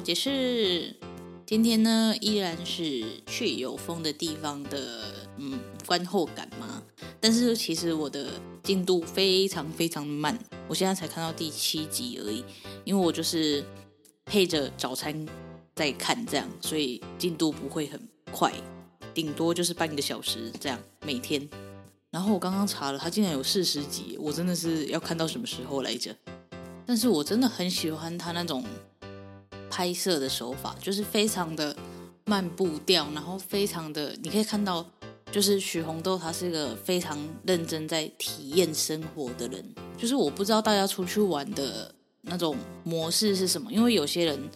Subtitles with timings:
[0.00, 0.94] 解释，
[1.46, 5.02] 今天呢依然是去有风的地方的
[5.38, 6.82] 嗯观后感嘛，
[7.20, 8.30] 但是其实我的
[8.62, 10.38] 进度非常非常慢，
[10.68, 12.44] 我现在才看到第七集而已，
[12.84, 13.64] 因为我就是
[14.24, 15.26] 配着早餐
[15.74, 18.00] 在看这样，所以进度不会很
[18.30, 18.52] 快，
[19.14, 21.48] 顶多就是半个小时这样每天。
[22.10, 26.14] 然后我刚刚查了，它竟然有四十集，我真的是要看到什么时候来着？
[26.86, 28.64] 但是我真的很喜欢它那种。
[29.70, 31.76] 拍摄的手法就是非常的
[32.24, 34.84] 慢步调，然后非常的，你可以看到，
[35.30, 39.64] 就是许红豆他是一个非常认真在体验生活的人。
[39.96, 44.50] 就是我不知道大家出去玩的那种模式是什么，因为有些人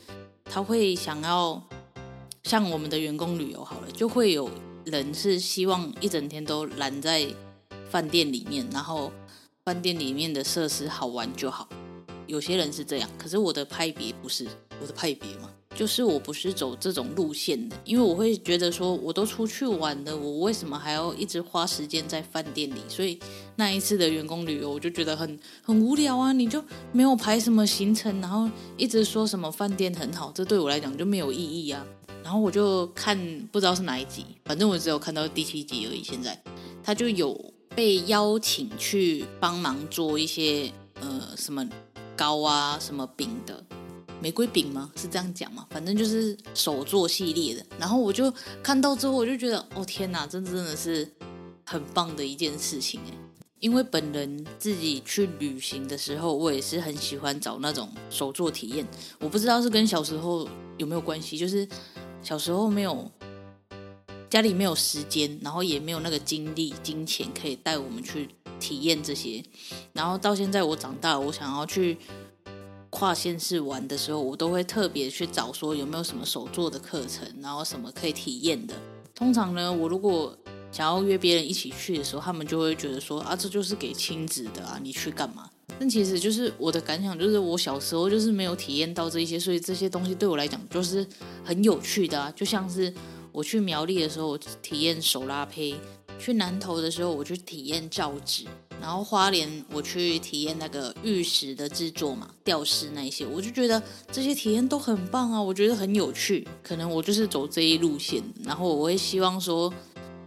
[0.44, 1.62] 他会想要
[2.42, 4.50] 像我们的员工旅游好了，就会有
[4.84, 7.26] 人是希望一整天都拦在
[7.88, 9.12] 饭店里面，然后
[9.64, 11.68] 饭店里面的设施好玩就好。
[12.26, 14.46] 有些人是这样，可是我的派别不是。
[14.80, 22.80] 我的派别嘛，就是我不是走这种路线的，因为我会觉得说，我都出去玩了，我为什么还要一直花时间在饭店里？
[22.88, 23.18] 所以
[23.56, 26.32] 那一次的员工旅游，我就觉得很很无聊啊！
[26.32, 31.84] 你就没有排什么行程，然后一直说什么饭店很好，这对我来讲就没有意义啊。
[32.22, 33.18] 然后我就看
[33.50, 36.02] 不知道是哪一集，反正我只有看到第七集而已。
[36.02, 36.40] 现在
[36.82, 37.38] 他就有
[37.74, 40.70] 被邀请去帮忙做一些
[41.00, 41.66] 呃什么
[42.16, 43.64] 糕啊、什么饼的。
[44.20, 44.90] 玫瑰饼吗？
[44.96, 45.66] 是这样讲吗？
[45.70, 47.64] 反正就是手作系列的。
[47.78, 48.32] 然后我就
[48.62, 51.10] 看到之后，我就觉得，哦天哪，这真的是
[51.64, 53.14] 很棒的一件事情哎！
[53.60, 58.86] 因为本人自己去旅行的时候，我也是很喜欢找那种手作体验。
[59.18, 60.48] 我不知道是跟小时候
[60.78, 61.66] 有没有关系，就是
[62.22, 63.10] 小时候没有
[64.28, 68.28] 家里没有时间，然后也没有那个精力、金钱可以带我们去
[68.58, 69.42] 体验这些。
[69.92, 71.96] 然后到现在我长大，我想要去。
[72.90, 78.74] 跨县市玩的时候，我都会特别去找说有没有什么手作的课程，然后什么可以体验的。
[79.14, 80.36] 通常呢，我如果
[80.72, 85.48] 想要约别人一起去的时候，他们就会觉得说啊，这就是给亲子的啊，你去干嘛？
[85.78, 91.06] 但其实就是我的感想，就是我小时候就是没有体验到这些，所以这些东西对我来讲就是
[91.44, 92.32] 很有趣的啊。
[92.34, 92.92] 就像是
[93.30, 95.74] 我去苗栗的时候，我体验手拉胚；
[96.18, 98.44] 去南投的时候，我去体验造纸。
[98.80, 106.46] 然后花莲我去体验那个玉石的制作嘛，吊饰那些，我就觉得这些体验都很棒啊，我觉得很有趣。
[106.62, 109.72] 可能我就是走这一路线，然后我会希望说，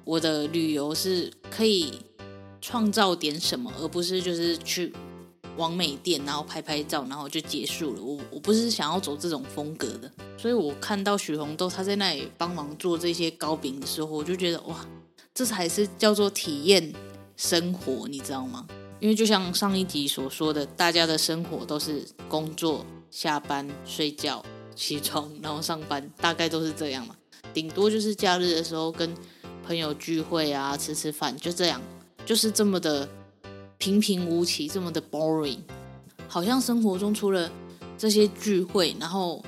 [0.06, 2.00] 我的旅游是可以
[2.62, 4.94] 创造点什么，而不是就是去
[5.58, 8.02] 往美店，然后拍拍照，然后就结束了。
[8.02, 14.86] 我我不是想要走这种风格的，所以我看到许红豆他在那里帮忙做这些糕饼的时候，我就觉得哇，
[15.34, 16.94] 这才是叫做体验。
[17.36, 18.68] 生活，你知道吗？
[19.00, 24.44] 因为就像上一集所说的，大家的生活都是工作、下班、睡觉、
[24.76, 27.16] 起床，然后上班，大概都是这样嘛。
[27.54, 29.14] 顶多就是假日的时候跟
[29.66, 31.82] 朋友聚会啊，吃吃饭，就这样，
[32.26, 33.08] 就是这么的
[33.78, 35.60] 平平无奇，这么的 boring。
[36.28, 37.52] 好像生活中除了
[37.98, 39.44] 这些聚会，然后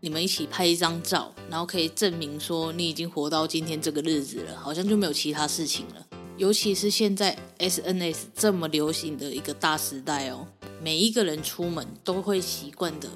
[0.00, 6.05] 你们一起拍一张照，然后可以证明说你已经活到今天这个日子了，好像就没有其他事情了。
[6.38, 10.46] 尤其是现在 SNS 这么流行的一个大时代哦，
[10.82, 13.08] 每一个人出门都会习惯的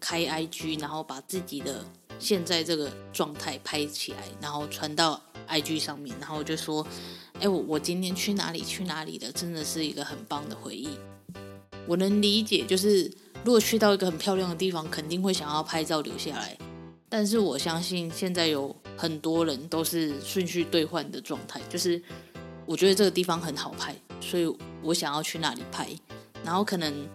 [0.00, 1.84] 开 IG，然后把自己的
[2.18, 6.84] 现在这个状态拍起来，然后传到 IG 上面，然后就说：“，
[7.38, 10.88] 哎，我我今天去哪里去哪里的，真的是一个很棒的回忆。
[11.86, 13.04] 我能理解，就是
[13.44, 16.58] 如果去到一个很漂亮的地方，肯定会想要拍照留下来。
[17.08, 22.02] 但是我相信现在有很多人都是顺序兑换的状态，就是
[22.66, 24.46] 我觉得这个地方很好拍，所以
[24.82, 25.88] 我想要去那里拍，
[26.44, 27.08] 然后可能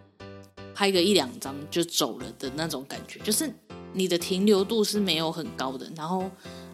[0.73, 3.51] 拍个一两张就走了的那种感觉，就是
[3.93, 5.91] 你的停留度是没有很高的。
[5.95, 6.29] 然后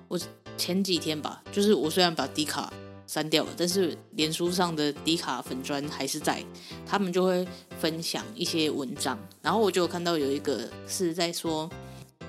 [0.07, 0.19] 我
[0.57, 2.71] 前几天吧，就是我虽然把迪卡。
[3.07, 6.43] 删掉了，但是脸书上的迪卡粉砖还是在，
[6.87, 7.47] 他们就会
[7.79, 11.69] 分享一些文章，然后我就看到有一个是在说，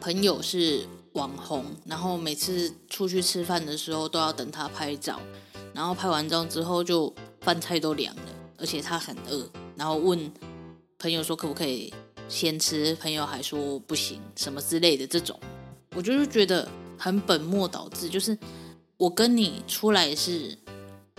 [0.03, 5.19] 朋友是网红，然后每次出去吃饭的时候都要等他拍照，
[5.77, 8.23] 然后拍完照之后就饭菜都凉了，
[8.59, 10.33] 而且他很饿，然后问
[10.99, 11.93] 朋友说可不可以
[12.29, 15.39] 先吃，朋友还说不行，什么之类的这种，
[15.95, 16.67] 我就是觉得
[16.99, 18.37] 很本末倒置，就是
[18.97, 20.57] 我跟你出来是。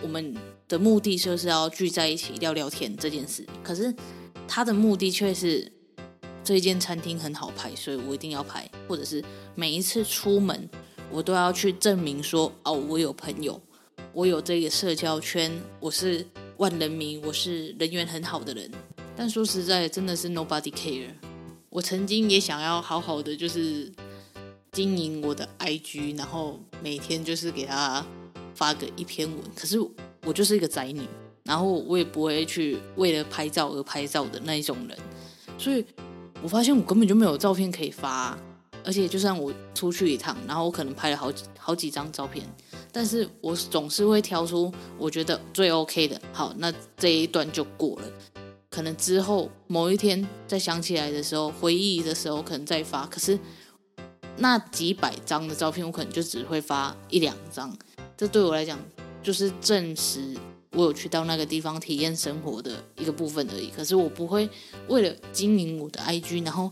[0.04, 0.38] 我们
[0.68, 3.92] 的目的就是要聚在一起聊聊天这件事，可是
[4.48, 5.72] 他的目的却是
[6.44, 9.24] 这一间餐厅很好拍，所以我一定要拍，或者是
[9.56, 10.70] 每一次出门
[11.10, 13.60] 我都要去证明说哦，我有朋友，
[14.18, 16.26] 我有这个社交圈，我是
[16.58, 18.68] 万人迷，我是人缘很好的人。
[19.16, 21.10] 但说实在，真的是 nobody care。
[21.70, 23.92] 我曾经也想要好好的就是
[24.72, 28.04] 经营我的 IG，然后每天就是给他。
[28.56, 29.78] 发个一篇文，可是
[30.24, 31.08] 我就是一个宅女，
[31.44, 34.98] 然后我也不会去为了拍照而拍照的那一种人，
[35.60, 35.86] 所以
[36.42, 38.36] 我发现我根本就没有照片可以发，
[38.84, 42.44] 而且就算我出去一趟，然后我可能拍了好几好几张照片，
[42.92, 48.12] 但是我总是会挑出我觉得最 OK 的，好，那这一段就过了，
[48.70, 53.38] 可能之后某一天再想起来的时候，回忆的时候可能再发，可是
[54.38, 57.76] 那几百张的照片，我可能就只会发一两张。
[58.16, 58.80] 这对我来讲，
[59.24, 60.36] 就是证实
[60.72, 63.70] 我有去到那个地方体验生活的一个部分而已。
[63.70, 64.50] 可是我不会
[64.88, 66.72] 为了经营我的 IG，然后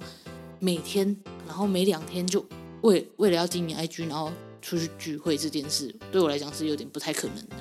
[0.60, 1.16] 每天，
[1.48, 2.44] 然后每两天就
[2.82, 4.32] 为为了要经营 IG，然后
[4.66, 7.56] 出去聚会这件事，对我来讲是有点不太可能的。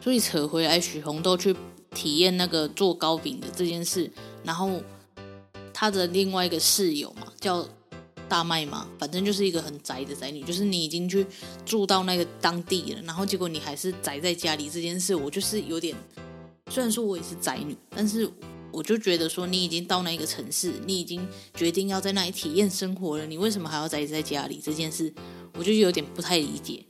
[0.00, 1.54] 所以扯回来，许红豆去
[1.94, 4.10] 体验那个做糕饼的这件事，
[4.42, 4.80] 然后
[5.74, 7.68] 他的另外一个室友嘛，叫。
[8.28, 11.24] 大麦嘛，反正就是一个很宅的宅女，就是你已经去
[11.64, 15.94] 住到那个当地了，然后结果你还是宅在家里这件事，我就是有点。
[16.68, 18.28] 虽然说我也是宅女，但是
[18.72, 21.24] 我就觉得说你已经到那一个城市，你已经
[21.54, 25.14] 决定要在那里体验生活了，你为什么还要宅在家里这件事，
[25.58, 26.84] 我就有点不太理解。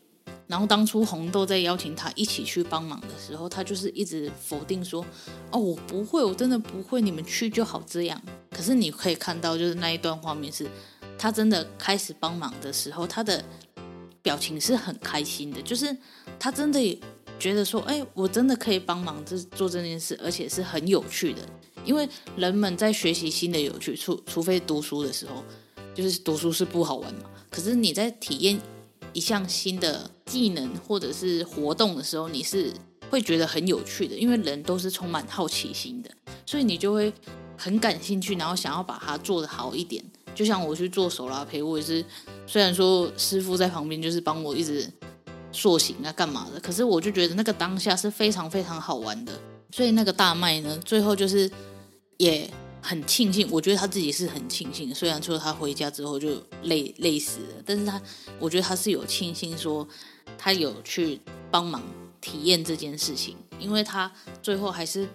[0.46, 5.04] 然后当初红豆在邀请他一起去帮忙的时候，他就是一直否定说
[5.50, 8.20] ：“哦，我不会，我真的不会，你们去就好这样。”
[8.50, 10.68] 可是你可以看到，就是那一段画面是。
[11.18, 13.42] 他真的开始帮忙的时候，他的
[14.20, 15.96] 表情是很开心的，就是
[16.38, 16.96] 他真的也
[17.38, 21.40] 觉得说，哎，我真的可以帮忙这做这件事，而且是很有趣的。
[21.86, 25.42] 因为人们在学习新的有趣，除除非读书的时候，
[25.96, 27.22] 就是读书是不好玩嘛。
[27.50, 28.60] 可是你在体验
[29.12, 32.72] 一项新的技能或者是活动的时候，你是
[33.08, 36.10] 会觉得很有趣的，因为人都是充满好奇心的，
[36.44, 37.12] 所以你就会
[37.56, 40.04] 很感兴趣，然后想要把它做得好一点。
[40.34, 42.04] 就像我去做手拉胚，我也是，
[42.46, 44.86] 虽然说师傅在旁边就是帮我一直
[45.50, 49.32] 塑形啊干嘛的，可是我就觉得那个当下是非常非常好玩的。
[49.70, 51.50] 所以那个大麦呢，最后就是
[52.18, 52.50] 也
[52.86, 54.94] 很庆幸，我觉得他自己是很庆幸。
[54.94, 58.00] 虽然说他回家之后就累累死了，但是他
[58.38, 59.86] 我觉得他是有庆幸说
[60.38, 61.82] 他有去帮忙
[62.20, 65.08] 体验这件事情，因为他最后还是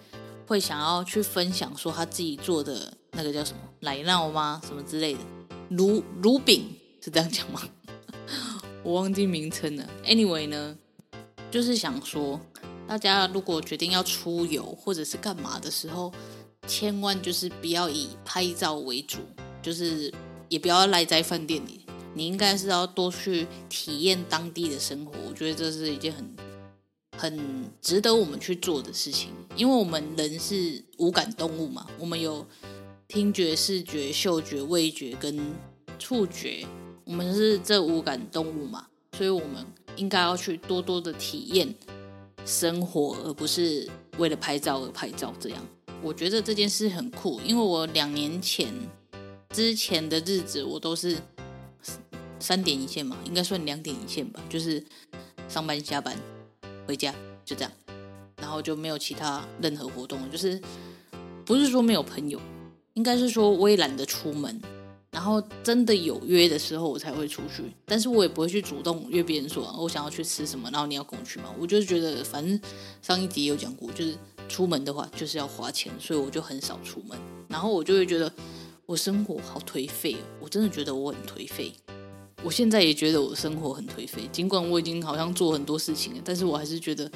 [0.46, 2.92] 会想要去分享说他自己做的。
[3.14, 4.58] 那个叫什么奶酪吗？
[4.66, 5.20] 什么之类的，
[5.68, 6.64] 炉炉饼
[6.98, 7.60] 是这样讲吗？
[8.82, 9.86] 我忘记名称了。
[10.06, 10.74] Anyway 呢，
[11.50, 12.40] 就是想说，
[12.88, 16.10] 大家如果决定要出游或者是干嘛的时候，
[16.66, 19.18] 千万就是不要以拍照为主，
[19.62, 20.12] 就是
[20.48, 21.84] 也不要赖在饭店里。
[22.14, 25.12] 你应该是要多去体验当地的生活。
[25.28, 26.36] 我觉得这是一件很
[27.16, 32.46] 很值得我们去做的事情，因为我们人是五感动物嘛，我们有。
[33.08, 35.38] 听觉、视觉、嗅觉、味觉跟
[35.98, 36.66] 触觉，
[37.04, 38.86] 我们是这五感动物嘛，
[39.18, 39.66] 所以我们
[39.96, 41.74] 应该要去多多的体验
[42.46, 45.30] 生活，而不是为了拍照而拍照。
[45.38, 45.62] 这样，
[46.02, 48.72] 我觉得这件事很酷，因为我两年前
[49.50, 51.16] 之前的日子，我都是
[52.38, 54.84] 三点一线嘛，应该算两点一线吧，就是
[55.48, 56.16] 上班、下班、
[56.86, 57.72] 回家，就这样，
[58.36, 60.60] 然后就没有其他任何活动，就是
[61.44, 62.40] 不是说没有朋友。
[62.94, 64.60] 应该是说，我也懒得出门，
[65.12, 67.62] 然后真的有约的时候，我才会出去。
[67.86, 71.46] 但是我也不会去主动约别人说，我想要去吃什么，然后你要跟我去吗？
[71.58, 72.60] 我就是觉得，反正
[73.00, 74.14] 上一集有讲过，就是
[74.48, 77.18] 出门的话就是要花钱，所以我就很少出门。
[77.48, 78.32] 然后我就会觉得，
[78.86, 81.72] 我生活好颓废，我真的觉得我很颓废。
[82.42, 87.10] 我现在也觉得我生活很颓废，尽管我已经好像做很多事情了，但是我还是觉得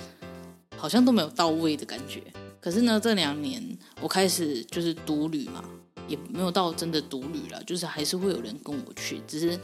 [0.77, 2.23] 好像都没有到位的感觉。
[2.61, 3.63] 可是呢，这两年
[4.01, 5.65] 我开始就是独旅嘛。
[6.09, 9.59] 也没有到真的独旅了，就是还是会有人跟我去，只是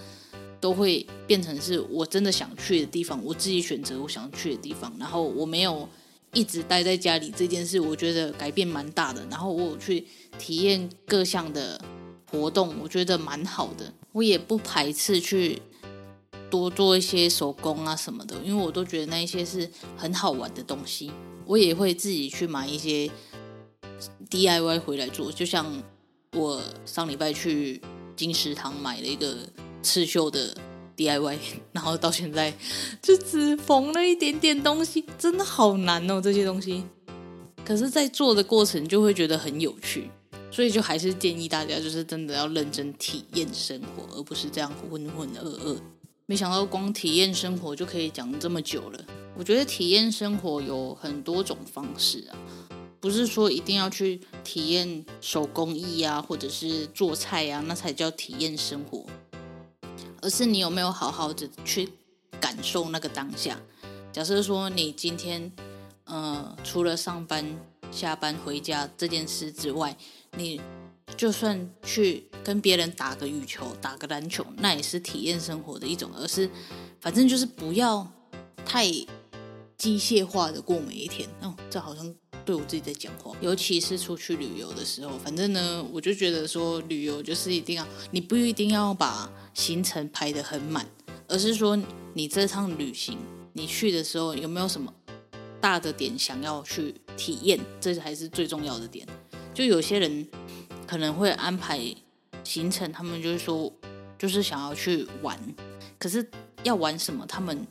[0.59, 5.89] 都会变成是我真的想去的地方，我自己选择我想去的地方，然后我没有
[6.33, 9.25] 一直待在家里这件事，我觉得改变蛮大的。
[9.31, 10.07] 然后我有去
[10.39, 11.81] 体验各项的
[12.31, 13.93] 活动，我觉得蛮好的。
[14.13, 15.61] 我也不排斥去
[16.51, 21.13] 多做一些手工啊什么的，因为我都觉得那一些是很好玩的东西。
[21.45, 23.11] 我也会自己去买一些
[24.31, 25.83] DIY 回来做，就像。
[26.35, 27.79] 我上礼拜去
[28.17, 29.37] 金石堂买了一个
[29.83, 30.57] 刺绣的
[31.03, 31.39] DIY，
[31.73, 32.53] 然后到现在
[33.03, 36.85] 就只缝了一点点东西，真的好难哦，这些东西。
[37.65, 40.11] 可是，在做的过程就会觉得很有趣，
[40.51, 45.77] 所以就还是建议大家，就是真的要认真体验生活，而不是这样浑浑噩噩。
[46.27, 49.05] 没想到光体验生活就可以讲这么久了。
[49.37, 52.39] 我觉得体验生活有很多种方式啊。
[53.01, 59.05] 不是说一定要去体验手工艺啊，或者是做菜啊，那才叫体验生活。
[60.23, 61.93] 而是你有没有好好的去
[62.41, 63.61] 感受那个当下。
[64.11, 65.53] 假设说你今天，
[66.05, 67.45] 呃，除了上班、
[67.91, 69.95] 下班回家这件事之外，
[70.37, 70.61] 你
[71.17, 76.11] 就算去跟别人打个羽球、打个篮球，那也是体验生活的一种。
[76.17, 76.49] 而是，
[77.01, 78.11] 反正就是不要
[78.65, 78.87] 太
[79.77, 81.29] 机械化的过每一天。
[81.41, 82.15] 哦，这好像。
[82.45, 90.87] 对我自己在讲话，尤其是出去旅游的时候，反正呢，我就觉得说旅游就是一定要，你不一定要把行程排得很满，
[91.29, 91.79] 而是说
[92.15, 93.17] 你这趟旅行
[93.53, 94.93] 你去的时候有没有什么
[95.61, 99.07] 大的点想要去体验，这才是最重要的点。
[99.55, 100.27] 就有些人
[100.87, 101.81] 可能会安排
[102.43, 103.73] 行程，他们就是说
[104.19, 105.39] 就是想要去玩，
[105.99, 106.29] 可是
[106.65, 107.67] 要玩什么，他们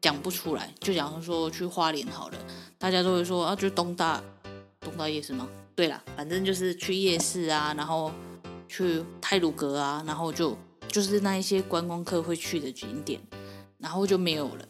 [0.00, 0.72] 讲不出来。
[0.80, 2.38] 就假如说去花莲好了。
[2.86, 4.22] 大家都会说啊，就东大
[4.78, 5.48] 东大夜市吗？
[5.74, 8.12] 对啦，反正就是去夜市啊，然后
[8.68, 13.20] 去泰鲁阁啊，然后就就是那一些观光客会去的景点，
[13.78, 14.68] 然后就没有了，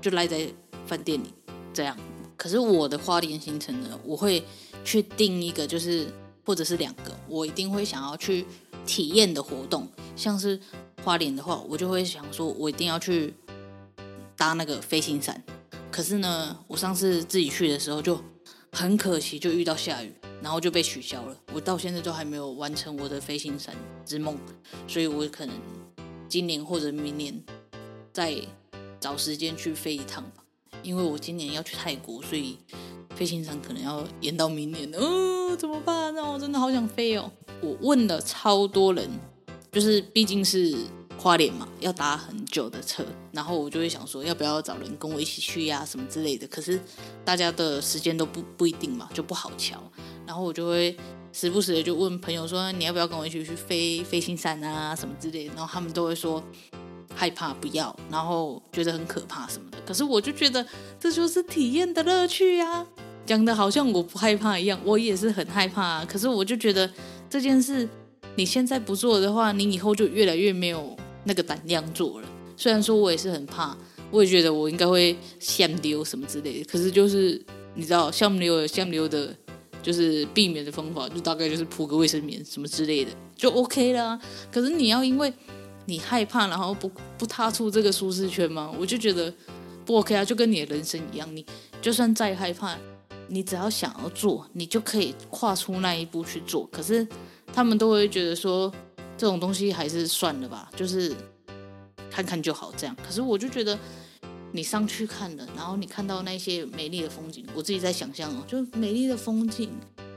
[0.00, 0.48] 就赖在
[0.86, 1.34] 饭店里
[1.74, 1.94] 这样。
[2.38, 4.42] 可是我的花莲行程呢，我会
[4.82, 6.06] 去定一个，就是
[6.46, 8.46] 或者是两个，我一定会想要去
[8.86, 9.86] 体验的活动。
[10.16, 10.58] 像是
[11.04, 13.34] 花莲的话，我就会想说，我一定要去
[14.38, 15.44] 搭那个飞行伞。
[15.92, 18.18] 可是呢，我上次自己去的时候就
[18.72, 21.36] 很可惜，就遇到下雨，然后就被取消了。
[21.52, 24.34] 我到现在都还没有完成我的飞行伞之梦，
[24.88, 25.54] 所以我可能
[26.30, 27.38] 今年或者明年
[28.10, 28.34] 再
[28.98, 30.42] 找时间去飞一趟吧。
[30.82, 32.56] 因为我今年要去泰国，所以
[33.14, 34.90] 飞行伞可能要延到明年。
[34.94, 36.14] 哦，怎么办？
[36.14, 37.30] 那我真的好想飞哦！
[37.60, 39.06] 我问了超多人，
[39.70, 40.74] 就是毕竟是。
[41.18, 46.46] 花莲嘛，要搭很久的车，然后我就会想说，要不要找人跟我一起去呀，什么之类的。
[46.48, 46.80] 可是
[47.24, 49.80] 大家的时间都不不一定嘛，就不好瞧。
[50.26, 50.96] 然后我就会
[51.32, 55.54] 时不时的就问朋友说，你要不要跟我一起去飞飞行山啊，什么之类的。
[55.54, 56.42] 然后他们都会说
[57.14, 59.78] 害怕，不要，然后觉得很可怕什么的。
[59.86, 60.66] 可是我就觉得
[60.98, 62.84] 这就是体验的乐趣呀，
[63.24, 66.04] 讲的好像我不害怕一样，我也是很害怕啊。
[66.04, 66.90] 可是我就觉得
[67.30, 67.88] 这件事
[68.34, 70.96] 你现在不做的话，你以后就越来越没有。
[71.24, 73.76] 那个胆量做了，虽然说我也是很怕，
[74.10, 77.40] 我也觉得我应该会像溜什么之类的，可是就是
[77.74, 79.34] 你知道，像溜有像溜的，
[79.82, 84.20] 就是避免的方法，就大概就是铺个卫生棉什么之类的，就 OK 啦。
[84.50, 85.32] 可是你要因为
[85.86, 88.72] 你害怕，然后不不踏出这个舒适圈吗？
[88.78, 89.32] 我就觉得
[89.86, 91.46] 不 OK 啊，就跟你的人生一样，你
[91.80, 92.76] 就算再害怕，
[93.28, 96.68] 你只要想要做，你就可以跨出那一步去做。
[96.72, 97.06] 可是
[97.52, 98.72] 他们都会觉得说。
[99.22, 101.14] 这种东西还是算了吧，就是
[102.10, 102.96] 看看就好这样。
[103.06, 103.78] 可是我就觉得，
[104.50, 109.70] 你上去看了，然后你看到那些美丽的风景，我自己在想象哦，就美丽的风景，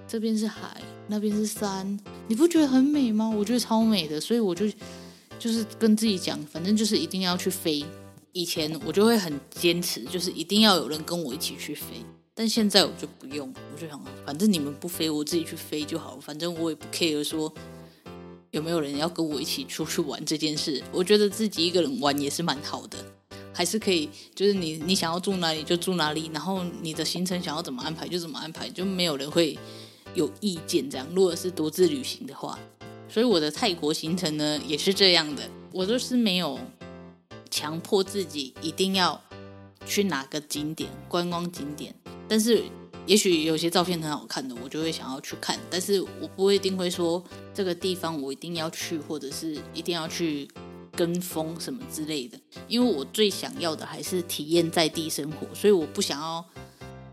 [0.08, 3.30] 这边是海，那边是山，你不觉得很美吗？
[3.30, 4.66] 我觉得超美的，所以我就
[5.38, 7.86] 就是跟自己讲，反正就是一定要去飞。
[8.32, 17.54] 以前我就会很坚持，就是一定要有人跟我一起去飞，但现在我就不用，我就想，反正你们不飞，我自己去飞就好，反正我也不 care 说。
[18.56, 20.82] 有没有人要跟我一起出去玩这件事？
[20.94, 22.98] 我觉得自己一个人玩也是蛮好的，
[23.54, 29.60] 还是可以，就是你你想要住哪里就住哪里，然后你的行程想要怎么安排就怎么安排，就没有人会
[30.14, 31.06] 有意见这样。
[31.14, 32.58] 如果是独自旅行的话，
[33.10, 35.44] 所以我的泰国行程呢也是这样的，
[35.74, 36.58] 我都是没有
[37.50, 39.22] 强迫自己一定要
[39.86, 41.94] 去哪个景点观光景点，
[42.26, 42.64] 但是
[43.06, 50.48] 也许有些照片很好看的，我就会想要去看，但是我不一定会说这个地方我一定要去，或者是一定要去
[50.92, 56.46] 跟风什么之类的，因为我最想要的还是体验在地生活，所以我不想要。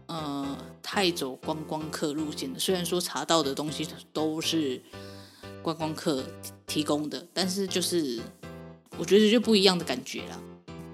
[0.07, 4.79] 呃，太走观光客路线的，虽然说查到的东西都是
[5.63, 6.23] 观光客
[6.67, 8.21] 提供的，但是就是
[8.99, 10.39] 我觉得就不一样的感觉啦。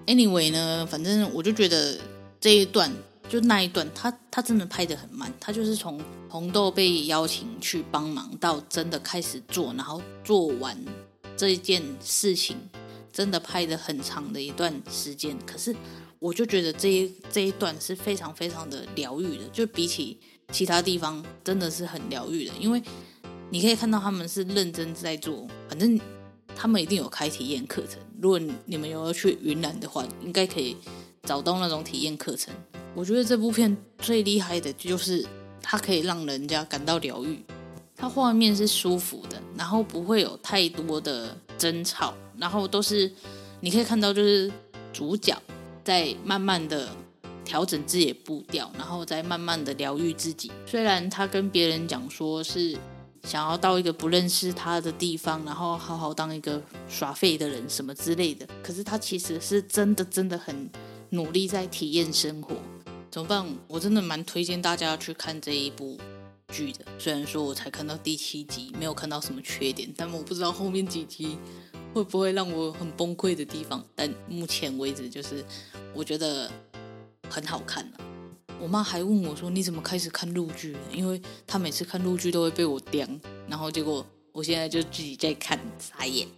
[0.06, 1.98] Anyway 呢，反正我就觉得
[2.38, 2.92] 这一段
[3.28, 10.76] 就那一段，他他真的拍得很慢，他就是从红豆被邀请去帮忙到真的开始做，然后做完
[11.36, 12.56] 这一件事情，
[13.12, 15.74] 真的拍得很长的一段时间，可是。
[16.20, 20.18] 我就觉得这一这一段是非常非常的疗愈的，就比起
[20.50, 22.82] 其他地方真的是很疗愈的，因为
[23.50, 25.96] 你可以看到他们是认真在做，反正
[26.56, 28.00] 他们一定有开体验课程。
[28.20, 30.76] 如果你们有要去云南的话，应该可以
[31.22, 32.52] 找到那种体验课程。
[32.98, 35.24] 我觉得这部片最厉害的就是
[35.62, 37.40] 它可以让人家感到疗愈，
[37.94, 43.08] 它画面是舒服的，然后不会有太多的争吵，然后都是
[43.60, 44.50] 你可以看到就是
[44.92, 45.40] 主角。
[45.84, 46.88] 在慢慢的
[47.44, 50.50] 调整自己的步调，然后再慢慢的疗愈自己。
[50.66, 52.76] 虽然他跟别人讲说是
[53.22, 60.68] 想要到一个不认识他的地方，然后好好当一个耍废的人什么之类的，可是他其实是真的真的很
[61.10, 62.54] 努力在体验生活。
[63.10, 63.46] 怎么办？
[63.66, 65.98] 我真的蛮推荐大家去看这一部
[66.48, 66.84] 剧的。
[66.98, 71.38] 虽然说我才看到第七集，没有看到什么缺点，但我不知道后面几集。
[71.94, 73.82] 会不会让我很崩溃的地方？
[73.96, 75.42] 但目前为止，就是
[75.94, 76.48] 我觉得
[77.30, 77.92] 很好看了。
[78.60, 83.08] 我妈还问我说：“你怎么开始看陆剧？”因为她每次看陆剧都会被我刁，
[83.48, 86.28] 然后结果我现在就自己在看，傻眼。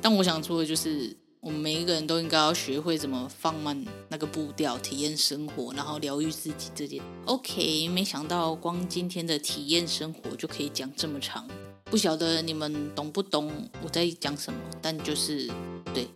[0.00, 3.84] 但我想说的就是，我们每一个人都应该要学会怎么放慢
[4.18, 6.70] 个步调，体验生活，然后疗愈自己。
[6.74, 11.48] 这件 OK，没想到光今天的体验生活就可以讲这么长。
[11.84, 13.50] 不晓得你们懂不懂
[13.82, 15.50] 我在讲什么，但就是
[15.94, 16.06] 对，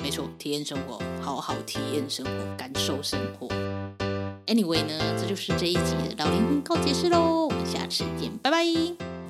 [0.00, 3.46] 没错，体验生活，好好体验生活，感受生活。
[4.46, 9.23] Anyway 呢，这就是这一集的老灵魂告解室喽，我们下次见，拜拜。